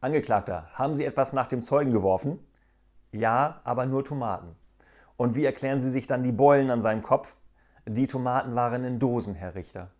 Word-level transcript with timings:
Angeklagter, 0.00 0.68
haben 0.74 0.94
Sie 0.94 1.04
etwas 1.04 1.32
nach 1.32 1.48
dem 1.48 1.60
Zeugen 1.60 1.90
geworfen? 1.90 2.38
Ja, 3.10 3.60
aber 3.64 3.84
nur 3.84 4.04
Tomaten. 4.04 4.54
Und 5.16 5.34
wie 5.34 5.44
erklären 5.44 5.80
Sie 5.80 5.90
sich 5.90 6.06
dann 6.06 6.22
die 6.22 6.30
Beulen 6.30 6.70
an 6.70 6.80
seinem 6.80 7.02
Kopf? 7.02 7.36
Die 7.84 8.06
Tomaten 8.06 8.54
waren 8.54 8.84
in 8.84 9.00
Dosen, 9.00 9.34
Herr 9.34 9.56
Richter. 9.56 9.90